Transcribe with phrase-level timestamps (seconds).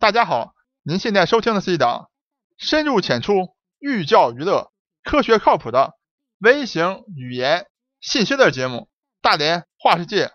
[0.00, 0.54] 大家好，
[0.84, 2.08] 您现在收听的是一档
[2.56, 4.70] 深入浅出、寓教于乐、
[5.02, 5.94] 科学靠谱的
[6.38, 7.66] 微型语言
[8.00, 8.76] 信息类节目
[9.20, 10.26] 《大连话世界》。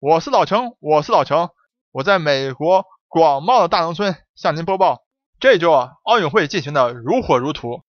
[0.00, 1.48] 我是老程，我是老程，
[1.92, 5.02] 我在美国广袤的大农村向您播报：
[5.38, 7.82] 这周啊，奥运会进行的如火如荼，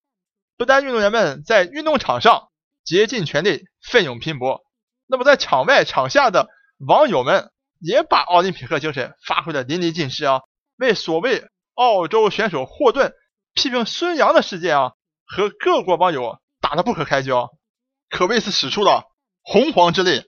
[0.56, 2.48] 不但运动员们在运动场上
[2.84, 4.64] 竭尽全力、奋勇拼搏，
[5.06, 6.48] 那么在场外场下的
[6.78, 10.40] 网友们也把奥林匹克精神发挥的淋漓尽致啊！
[10.82, 11.44] 为所谓
[11.74, 13.14] 澳洲选手霍顿
[13.54, 14.92] 批评孙杨的事件啊，
[15.24, 17.50] 和各国网友打得不可开交，
[18.10, 19.04] 可谓是使出了
[19.42, 20.24] 洪荒之力。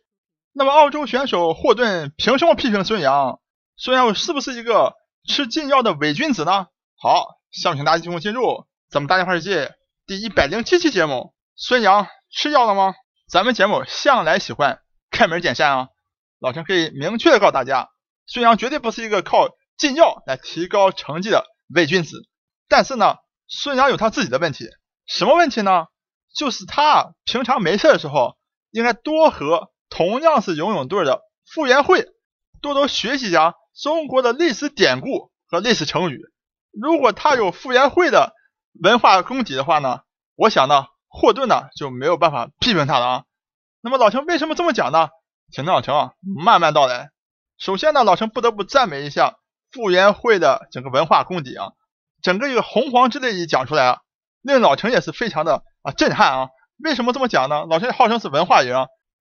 [0.53, 3.41] 那么，澳洲选手霍顿凭什么批评孙杨？
[3.77, 4.95] 孙杨是不是一个
[5.29, 6.69] 吃禁药的伪君子呢？
[6.97, 9.75] 好，下面请大家进入咱们大连话世界
[10.07, 12.95] 第一百零七期节目：孙杨吃药了吗？
[13.29, 15.89] 咱们节目向来喜欢开门见山啊，
[16.39, 17.89] 老陈可以明确的告诉大家，
[18.27, 22.28] 孙杨绝对不是一个靠禁药来提高成绩的伪君子。
[22.69, 24.69] 但是呢，孙杨有他自己的问题，
[25.06, 25.86] 什么问题呢？
[26.34, 28.36] 就是他平常没事的时候，
[28.70, 29.70] 应该多和。
[29.91, 32.08] 同样是游泳队的傅园慧，
[32.61, 36.20] 多多学习一下中国的历史典故和历史成语。
[36.72, 38.33] 如果他有傅园慧的
[38.83, 40.00] 文化功底的话呢，
[40.34, 43.25] 我想呢，霍顿呢就没有办法批评他了啊。
[43.83, 45.11] 那么老陈为什么这么讲呢？
[45.53, 47.11] 请听老陈啊慢慢道来。
[47.56, 49.36] 首先呢，老陈不得不赞美一下
[49.75, 51.72] 傅园慧的整个文化功底啊，
[52.22, 53.98] 整个一个洪荒之力一讲出来啊，
[54.41, 56.48] 令老陈也是非常的啊震撼啊。
[56.78, 57.66] 为什么这么讲呢？
[57.69, 58.77] 老陈号称是文化人。
[58.77, 58.86] 啊，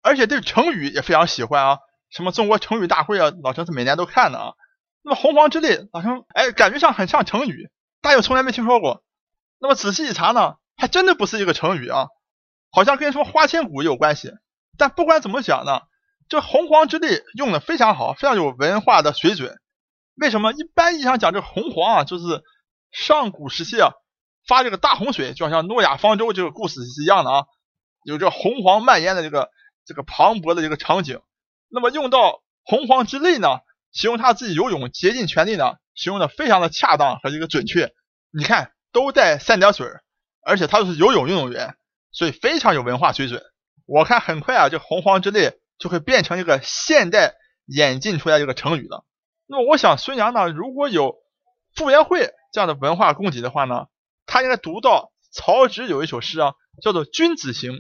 [0.04, 1.78] 而且对成语也非常喜欢啊，
[2.10, 4.54] 什么中国成语大会啊，老陈是每年都看的啊。
[5.04, 7.70] 那么洪荒之力，老陈哎，感觉上很像成语，
[8.02, 9.04] 但又从来没听说过。
[9.60, 12.08] 那么仔细一查呢，还真的不是一个成语啊，
[12.72, 14.32] 好像跟什么花千骨有关系。
[14.78, 15.82] 但不管怎么讲呢，
[16.30, 19.60] 这洪荒之力用的非常好，非常有文化的水准。
[20.16, 22.44] 为什么一般意义上讲这个洪荒啊，就是
[22.92, 23.92] 上古时期啊
[24.48, 27.44] 发这个大洪水，就好像诺亚方舟这个故事是一样的啊，
[28.04, 29.50] 有这洪荒蔓延的这个。
[29.84, 31.20] 这个磅礴的一个场景，
[31.68, 33.62] 那么用到洪荒之力呢，
[33.92, 37.92] 形容他自己游泳竭尽全力呢，形容的非常的恰当和一个准确。
[38.32, 39.88] 你看都带三点水，
[40.46, 41.76] 而且他又是游泳运动员，
[42.12, 43.42] 所以非常有文化水准。
[43.88, 47.34] 我看很快啊，这洪荒之力就会变成一个现代
[47.66, 49.04] 演进出来一个成语了。
[49.52, 51.18] 那么我想孙杨呢，如果有
[51.76, 53.88] 傅园慧这样的文化功底的话呢，
[54.26, 57.72] 他应该读到曹植有一首诗啊，叫做《君子行》，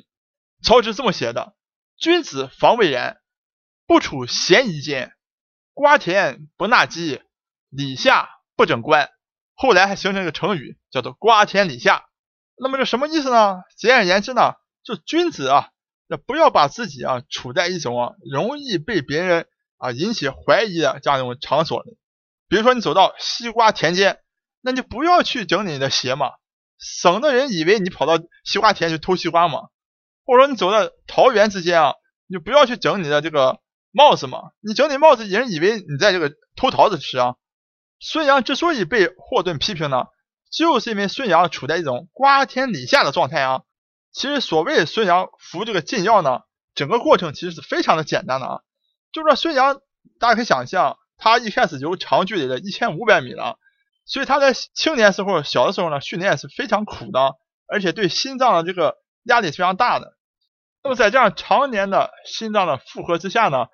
[0.61, 1.55] 曹植这么写的。
[1.97, 3.21] 君子防未然，
[3.87, 5.13] 不处嫌疑间。
[5.73, 7.21] 瓜田不纳鸡，
[7.69, 8.27] 李下
[8.57, 9.09] 不整官。
[9.55, 12.03] 后来还形成一个成语，叫做“瓜田李下”。
[12.59, 13.61] 那么这什么意思呢？
[13.77, 15.69] 简而言之呢，就君子啊，
[16.07, 19.47] 那不要把自己啊处在一种啊容易被别人
[19.81, 21.83] 啊引起怀疑的这样一种场所。
[22.47, 24.19] 比如说你走到西瓜田间，
[24.61, 26.33] 那你不要去整你的鞋嘛，
[26.77, 29.69] 省得人以为你跑到西瓜田去偷西瓜嘛。
[30.23, 31.95] 或者说你走到桃园之间啊，
[32.27, 33.59] 你就不要去整你的这个
[33.91, 34.51] 帽子嘛。
[34.61, 37.35] 你整你帽子，人以为你在这个偷桃子吃啊。
[37.99, 40.05] 孙杨之所以被霍顿批评呢，
[40.51, 43.63] 就是因为孙杨处在一种瓜田李下的状态啊。
[44.11, 46.41] 其实所谓孙杨服这个禁药呢，
[46.75, 48.61] 整个过程其实是非常的简单的啊。
[49.11, 49.81] 就是说孙杨，
[50.19, 53.59] 大家可以想象，他一开始游长距离的一千五百米了，
[54.05, 57.35] 所以他在青年时候、小的时候呢，训练是非常苦的，
[57.67, 60.15] 而且对心脏的这个压力非常大的。
[60.83, 63.67] 那么在这样常年的心脏的负荷之下呢，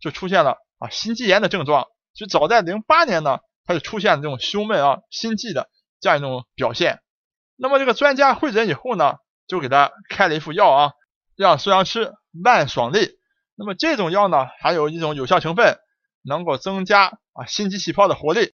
[0.00, 1.86] 就出现了啊心肌炎的症状。
[2.14, 5.68] 就早在零八年呢，他就出现了这种胸闷啊、心悸的
[6.00, 7.00] 这样一种表现。
[7.56, 9.16] 那么这个专家会诊以后呢，
[9.46, 10.92] 就给他开了一副药啊，
[11.36, 12.12] 让孙杨吃
[12.44, 13.10] 万爽类。
[13.56, 15.78] 那么这种药呢，还有一种有效成分，
[16.22, 18.54] 能够增加啊心肌细胞的活力。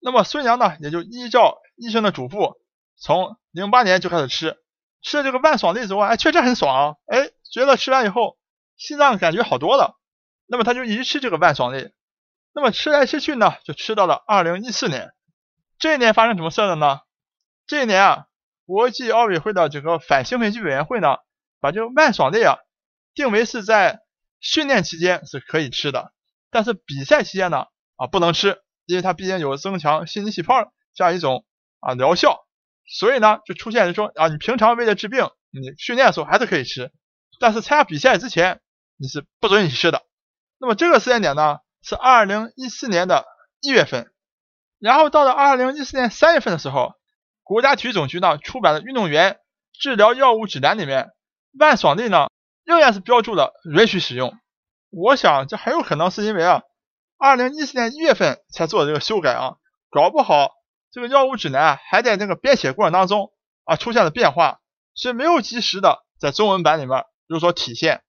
[0.00, 2.54] 那么孙杨呢，也就依照医生的嘱咐，
[2.96, 4.58] 从零八年就开始吃。
[5.02, 8.38] 吃了这个万爽类之后，哎，确实很爽，哎，觉得吃完以后
[8.76, 9.98] 心脏感觉好多了。
[10.46, 11.92] 那么他就一直吃这个万爽类。
[12.54, 15.12] 那么吃来吃去呢，就吃到了二零一四年。
[15.78, 17.00] 这一年发生什么事了呢？
[17.66, 18.26] 这一年啊，
[18.64, 21.16] 国际奥委会的这个反兴奋剂委员会呢，
[21.60, 22.58] 把这个万爽类啊
[23.14, 24.03] 定为是在
[24.44, 26.12] 训练期间是可以吃的，
[26.50, 27.64] 但是比赛期间呢
[27.96, 31.46] 啊不能吃，因为它毕竟有增强心肌细胞这样一种
[31.80, 32.46] 啊疗效。
[32.86, 36.92] 所以呢，就出现说啊，你平常为了治病，你训练的时候还是可以吃，
[37.40, 38.60] 但是参加比赛之前
[38.98, 40.02] 你是不准你吃的。
[40.58, 43.24] 那么这个时间点呢，是二零一四年的
[43.62, 44.12] 一月份，
[44.78, 46.92] 然后到了二零一四年三月份的时候，
[47.42, 49.40] 国家体育总局呢出版的运动员
[49.72, 51.10] 治疗药物指南里面，
[51.58, 52.28] 万爽类呢
[52.64, 54.36] 仍然是标注了允许使用。
[54.90, 56.62] 我想这很有可能是因为啊，
[57.18, 59.56] 二零一四年一月份才做的这个修改啊，
[59.90, 60.52] 搞不好
[60.90, 63.32] 这个药物指南还在那个编写过程当中
[63.64, 64.60] 啊出现了变化，
[64.94, 68.02] 所以没有及时的在中文版里面有所体现。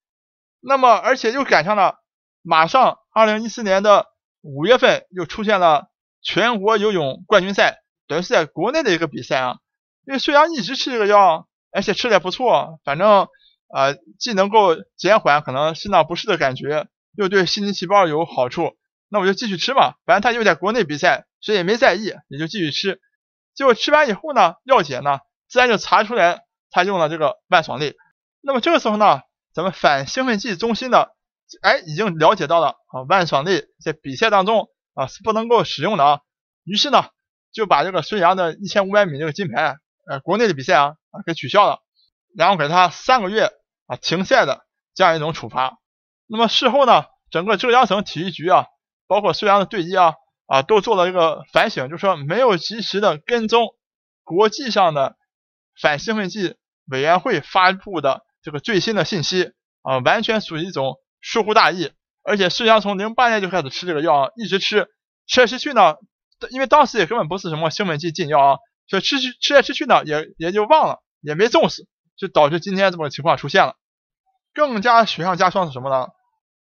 [0.61, 1.97] 那么而且又赶上了
[2.41, 4.07] 马上二零一四年的
[4.41, 5.89] 五月份又出现了
[6.21, 9.57] 全国游泳冠军赛，等于是在国内的一个比赛啊。
[10.05, 13.27] 因为虽然一直吃这个药，而且吃的也不错，反正
[13.73, 18.77] 呃既能够减缓可能心脏不适的感觉，又对心肌细胞有好处，
[19.09, 19.95] 那我就继续吃嘛。
[20.05, 23.01] 反正他又在国内比赛，所以也没在意，也就继续吃。
[23.53, 27.95] 结果吃完以后呢，药检呢自然就查出来他用了这个万爽类。
[28.41, 29.21] 那么这个时候呢，
[29.53, 31.15] 咱们反兴奋剂中心的
[31.61, 36.19] 哎已经了解到了啊万爽类在比赛当中啊是不能够使用的啊，
[36.63, 37.05] 于是呢
[37.51, 39.77] 就把这个孙杨的一千五百米这个金牌。
[40.07, 41.79] 呃，国内的比赛啊啊给取消了，
[42.35, 43.51] 然后给他三个月
[43.87, 45.79] 啊停赛的这样一种处罚。
[46.27, 48.65] 那么事后呢，整个浙江省体育局啊，
[49.07, 50.13] 包括孙杨的队医啊
[50.47, 53.67] 啊都做了一个反省，就说没有及时的跟踪
[54.23, 55.15] 国际上的
[55.79, 56.55] 反兴奋剂
[56.87, 59.51] 委员会发布的这个最新的信息
[59.81, 61.91] 啊，完全属于一种疏忽大意。
[62.23, 64.87] 而且孙杨从零八年就开始吃这个药，一直吃，
[65.27, 65.95] 吃来吃去呢，
[66.49, 68.57] 因为当时也根本不是什么兴奋剂禁药啊。
[68.87, 71.87] 所以吃去吃来吃去呢，也也就忘了，也没重视，
[72.17, 73.75] 就导致今天这么个情况出现了。
[74.53, 76.07] 更加雪上加霜是什么呢？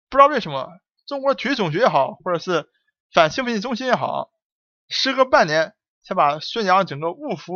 [0.09, 0.69] 不知道为什么，
[1.05, 2.69] 中国体育总局也好，或者是
[3.13, 4.29] 反兴奋剂中心也好，
[4.89, 5.73] 时隔半年
[6.03, 7.53] 才把孙杨整个误服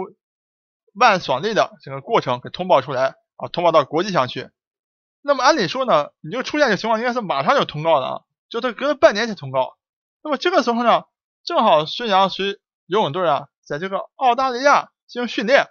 [0.94, 4.50] 万爽类的整个过程给通报出来啊，通报到国际上去。
[5.22, 9.78] 那么按理说呢，你就出现的情况应该是马上就通告的啊，就他隔了半年才通告。
[10.24, 11.04] 那么这个时候呢，
[11.44, 13.48] 正好孙杨随游泳队啊。
[13.64, 15.68] 在这个澳大利亚进行训练，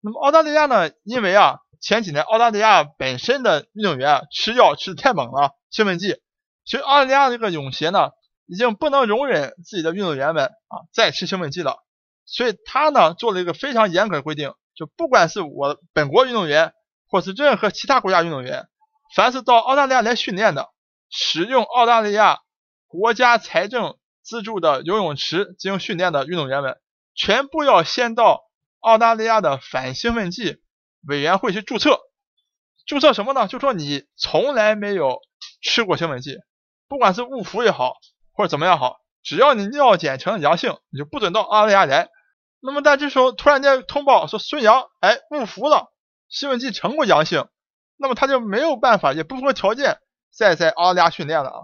[0.00, 0.90] 那么澳大利亚呢？
[1.04, 6.20] 因为啊前几年澳大利亚本身的运动员吃药吃的太猛了，兴奋剂，
[6.64, 8.10] 所以澳大利亚这个泳协呢
[8.46, 11.82] 已经不能容忍自己的运动员们啊再吃兴奋剂了，
[12.24, 16.72] 所以他呢做了一个非常严格的规定，就不管是我本国运动员，
[17.08, 18.68] 或是任何其他国家运动员，
[19.14, 20.70] 凡是到澳大利亚来训练的，
[21.10, 22.40] 使用澳大利亚
[22.86, 26.78] 国家财政资助的游泳池进行训练的运动员们。
[27.14, 28.42] 全部要先到
[28.80, 30.58] 澳大利亚的反兴奋剂
[31.06, 32.00] 委员会去注册，
[32.86, 33.48] 注册什么呢？
[33.48, 35.18] 就说你从来没有
[35.62, 36.36] 吃过兴奋剂，
[36.88, 37.94] 不管是误服也好，
[38.32, 42.08] 或者怎么样好，只要你尿检呈阳性，你就不准到澳大利亚来。
[42.60, 45.92] 那么在这时候突然间通报说孙杨哎误服了，
[46.28, 47.46] 兴奋剂呈过阳性，
[47.96, 49.98] 那么他就没有办法，也不符合条件
[50.32, 51.60] 再在澳大利亚训练了啊。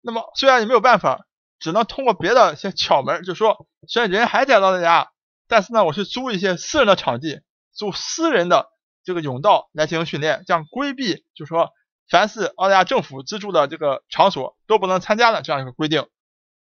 [0.00, 1.26] 那么虽然也没有办法。
[1.60, 5.08] 只能通过别的一些窍门，就说虽然人还在澳大利亚，
[5.48, 7.40] 但是呢，我去租一些私人的场地，
[7.72, 8.68] 租私人的
[9.04, 11.70] 这个甬道来进行训练，这样规避，就是说
[12.08, 16.06] 凡是澳大利亚政府资助的这个场所都不能参加的这样一个规定。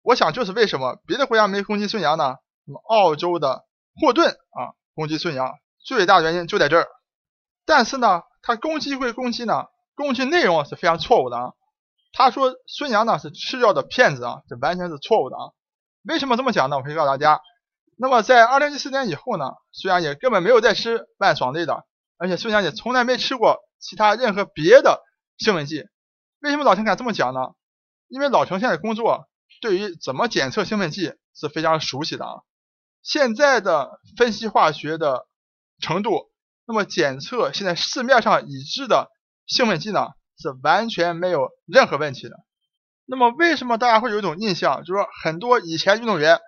[0.01, 2.37] 我想就是为什么别的国家没攻击孙杨呢？
[2.65, 3.65] 那么澳洲的
[3.99, 6.87] 霍顿啊攻击孙杨，最大的原因就在这儿。
[7.65, 11.53] 但是呢，他攻击归攻击呢，攻击内容是非常错误的啊。
[12.13, 15.53] 他说孙杨呢是吃药的骗子啊，这完全是错误的啊！
[16.03, 16.77] 为什么这么讲呢？
[16.77, 17.39] 我可以告诉大家，
[18.01, 21.85] 那么在二零一四年以后呢，孙杨也根本没有再吃万爽类的，
[22.17, 25.03] 而且孙杨也从来没吃过其他任何别的
[25.37, 25.85] 兴奋剂。
[26.39, 27.41] 为什么老陈敢这么讲呢？
[28.07, 29.29] 因为老陈现在工作
[29.61, 32.41] 对于怎么检测兴奋剂是非常熟悉的啊。
[33.03, 35.27] 现在的分析化学的
[35.79, 36.31] 程度，
[36.65, 39.11] 那么检测现在市面上已知的
[39.45, 40.07] 兴奋剂呢？
[40.39, 42.35] 是完全没有任何问题的。
[43.05, 46.39] 那么为什么大家会有一种印象，就是说很多以前运动员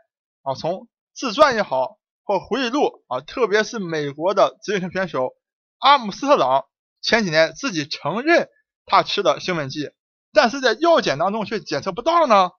[0.41, 5.33] 啊，从自传也好或回忆录啊，特别是美国的自行车选手
[5.79, 6.65] 阿姆斯特朗
[7.01, 8.49] 前几年自己承认
[8.85, 9.91] 他吃的兴奋剂，
[10.31, 12.51] 但是在药检当中却检测不到呢？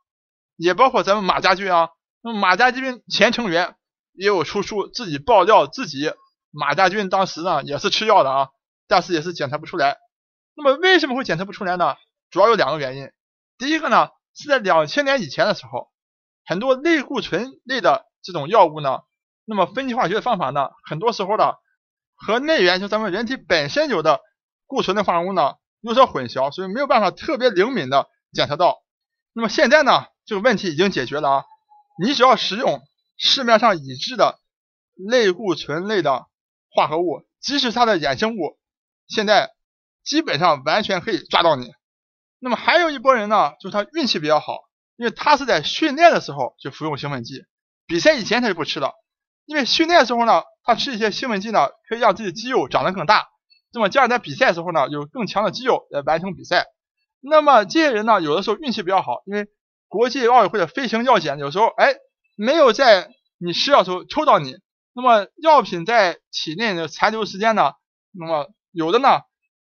[0.56, 1.90] 也包括咱们马家军啊，
[2.22, 3.74] 那么马家军前成员
[4.12, 6.12] 也有出书自己爆料自己
[6.50, 8.48] 马家军当时呢也是吃药的啊，
[8.86, 9.98] 但是也是检测不出来。
[10.54, 11.96] 那么为什么会检测不出来呢？
[12.30, 13.10] 主要有两个原因。
[13.58, 15.90] 第一个呢，是在两千年以前的时候，
[16.44, 19.02] 很多类固醇类的这种药物呢，
[19.44, 21.52] 那么分析化学的方法呢，很多时候呢
[22.16, 24.20] 和内源就咱们人体本身有的
[24.66, 28.82] 固醇的化合物呢有所混淆，所以没有办法特别灵敏的检测到。
[29.32, 31.44] 那么现在呢，这个问题已经解决了啊，
[32.02, 32.80] 你只要使用
[33.16, 34.40] 市面上已知的
[34.94, 36.26] 类固醇类的
[36.70, 38.58] 化合物，即使它的衍生物，
[39.06, 39.52] 现在。
[40.04, 41.72] 基本上完全可以抓到你。
[42.38, 44.58] 那么还有一波人呢，就是他运气比较好，
[44.96, 47.46] 因为他是在训练的时候就服用兴奋剂，
[47.86, 48.92] 比赛以前他就不吃了。
[49.46, 53.26] 因为训练的时候呢，他吃一些兴奋剂呢，可以让自己肌肉长得更大，
[53.72, 56.66] 那么这样在比赛的时候呢，有更强的肌肉来完成比赛。
[57.20, 59.46] 那么这些人呢，有的时候运气比较好，因为
[59.88, 61.94] 国际奥委会的飞行药检有时候哎
[62.36, 64.56] 没有在你吃药时候抽到你。
[64.94, 67.72] 那么药品在体内的残留时间呢？
[68.12, 69.20] 那么有的呢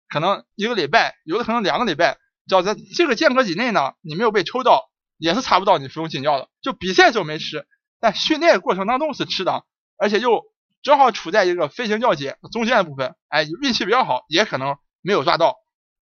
[0.09, 6.51] 可能一个礼拜，有的可能两个礼拜，只要在这个间隔以内呢，你没有被抽到，也是查不到你服用禁药的。
[6.61, 7.67] 就比赛时候没吃，
[8.03, 9.65] 在训练过程当中是吃的，
[9.97, 10.43] 而且又
[10.83, 15.57] 正好处在一个飞行交接中间的部分，哎，运气比较好，也可能没有抓到。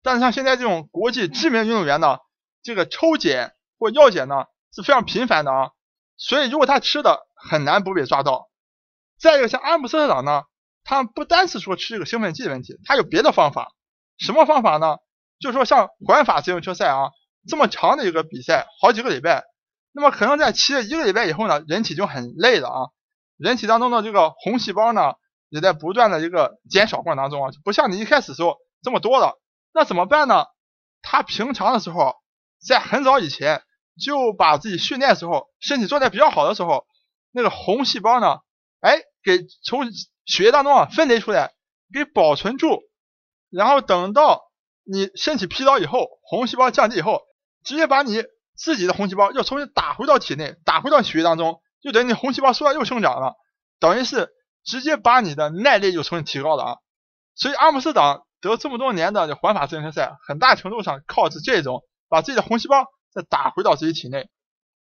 [0.03, 2.17] 但是像现在这种国际知名运动员呢，
[2.61, 5.71] 这个抽检或药检呢是非常频繁的啊，
[6.17, 8.49] 所以如果他吃的很难不被抓到。
[9.17, 10.43] 再一个像阿姆斯特朗呢，
[10.83, 13.71] 他不单是说吃这个兴奋剂的问题，他有别的方法。
[14.17, 14.97] 什么方法呢？
[15.39, 17.11] 就是说像环法自行车赛啊，
[17.47, 19.45] 这么长的一个比赛，好几个礼拜，
[19.97, 22.79] 那么可能在骑了一个礼拜以后呢，人体就很累了啊，
[23.37, 25.13] 人体当中的这个红细胞呢，
[25.47, 29.39] 也在不断的一个减少过程当中啊，不像你一开始时候这么多了。
[29.73, 30.47] 那怎么办呢？
[31.01, 32.15] 他平常的时候，
[32.59, 33.63] 在很早以前
[33.97, 36.85] 就把自己训练时候身体状态比较好的时候，
[37.31, 38.39] 那个红细胞呢？
[38.81, 39.85] 哎，给从
[40.25, 41.53] 血液当中啊分离出来，
[41.93, 42.83] 给保存住，
[43.49, 44.43] 然后等到
[44.83, 47.21] 你身体疲劳以后，红细胞降低以后，
[47.63, 48.25] 直接把你
[48.55, 53.35] 自己的红细胞又重新打回到体内，打回到血液当中，就等于你红细胞数量又生长了，
[53.79, 54.29] 等于是
[54.63, 56.77] 直接把你的耐力又重新提高了啊。
[57.35, 64.29] 所以阿姆斯特朗得这么多年的环法自行车赛，很大程度上靠是这种把自己的红细胞再打回到自己体内。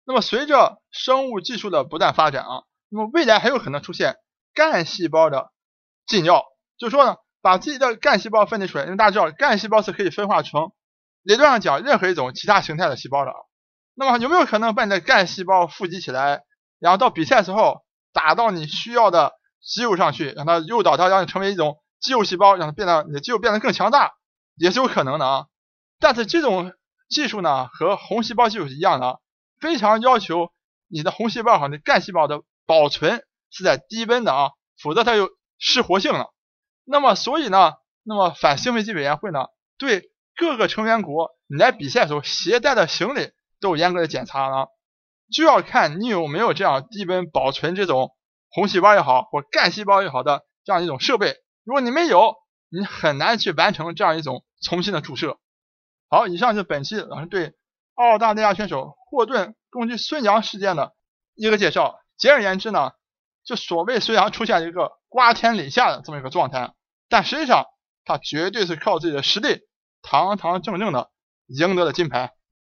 [0.05, 2.63] 那么随着生物技术的不断发展啊。
[2.95, 4.17] 那么未来很有可能出现
[4.53, 5.51] 干细胞的
[6.05, 6.43] 禁药，
[6.77, 10.71] 就是说呢，把自己的干细胞分离出来，因为大家知道干细胞是可以分化成
[11.23, 13.37] 理论上讲任何一种其他形态的细胞的啊。
[13.95, 16.43] 那么有没有可能把你的干细胞富集起来，
[16.79, 24.13] 然后到比赛时候打到你需要的肌肉上去，让它诱导它让你成为一种肌肉细胞，让它变得你的肌肉变得更强大，
[24.55, 25.45] 也是有可能的啊。
[25.99, 26.73] 但是这种
[27.09, 29.19] 技术呢，和红细胞技术是一样的，
[29.59, 30.51] 非常要求
[30.87, 32.41] 你的红细胞和你干细胞的。
[32.65, 36.33] 保存是在低温的啊，否则它就失活性了。
[36.85, 37.73] 那么，所以呢，
[38.03, 39.47] 那么反兴奋剂委员会呢，
[39.77, 43.33] 对各个成员国你来比赛时候携带的行李
[43.63, 44.67] 都有严格的检查啊，
[45.31, 48.13] 就要看你有没有这样低温保存这种
[48.49, 51.37] 红细胞也好或干细胞也好的这样一种设备。
[51.63, 52.35] 如果你没有，
[52.69, 55.39] 你很难去完成这样一种重新的注射。
[56.09, 57.53] 好，以上是本期老师对
[57.95, 60.93] 澳大利亚选手霍顿攻击孙杨事件的
[61.33, 62.01] 一个介绍。
[62.17, 62.91] 简而言之呢，
[63.45, 66.73] 就所谓孙杨出现一个瓜天李下的这么一个状态，
[67.07, 67.65] 但实际上
[68.03, 69.61] 他绝对是靠自己的实力，
[70.01, 71.09] 堂堂正正的
[71.47, 72.33] 赢得了金牌。